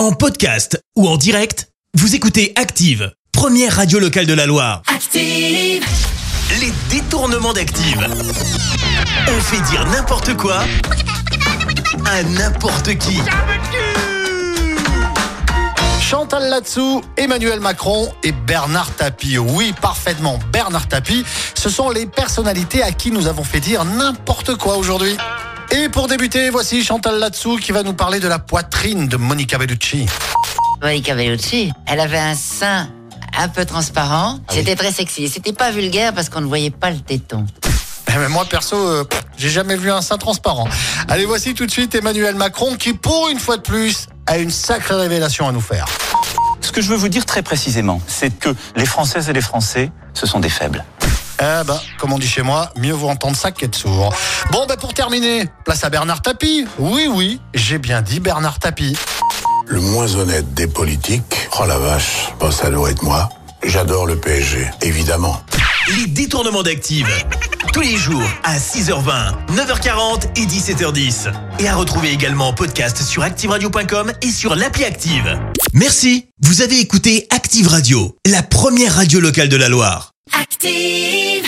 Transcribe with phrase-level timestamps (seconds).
[0.00, 4.80] En podcast ou en direct, vous écoutez Active, première radio locale de la Loire.
[4.86, 5.84] Active.
[6.58, 8.08] Les détournements d'Active.
[9.28, 10.60] On fait dire n'importe quoi
[12.06, 13.18] à n'importe qui.
[16.00, 19.36] Chantal Latsou, Emmanuel Macron et Bernard Tapie.
[19.36, 21.26] Oui, parfaitement, Bernard Tapie.
[21.54, 25.14] Ce sont les personnalités à qui nous avons fait dire n'importe quoi aujourd'hui.
[25.72, 29.56] Et pour débuter, voici Chantal Latsou qui va nous parler de la poitrine de Monica
[29.56, 30.06] Bellucci.
[30.82, 32.88] Monica Bellucci, elle avait un sein
[33.38, 34.40] un peu transparent.
[34.50, 35.28] C'était très sexy.
[35.28, 37.46] C'était pas vulgaire parce qu'on ne voyait pas le téton.
[38.08, 39.04] Eh, Mais moi, perso, euh,
[39.36, 40.66] j'ai jamais vu un sein transparent.
[41.08, 44.50] Allez, voici tout de suite Emmanuel Macron qui, pour une fois de plus, a une
[44.50, 45.86] sacrée révélation à nous faire.
[46.60, 49.92] Ce que je veux vous dire très précisément, c'est que les Françaises et les Français,
[50.14, 50.84] ce sont des faibles.
[51.42, 54.14] Eh ben, comme on dit chez moi, mieux vaut entendre ça qu'être sourd.
[54.50, 56.66] Bon, ben pour terminer, place à Bernard Tapie.
[56.78, 58.94] Oui, oui, j'ai bien dit Bernard Tapie.
[59.66, 61.48] Le moins honnête des politiques.
[61.58, 63.30] Oh la vache, bon, ça doit être moi.
[63.62, 65.40] J'adore le PSG, évidemment.
[65.96, 67.08] Les détournements d'Active.
[67.72, 71.32] Tous les jours à 6h20, 9h40 et 17h10.
[71.58, 75.38] Et à retrouver également en podcast sur ActiveRadio.com et sur l'appli Active.
[75.72, 76.26] Merci.
[76.42, 80.12] Vous avez écouté Active Radio, la première radio locale de la Loire.
[80.62, 81.39] Active.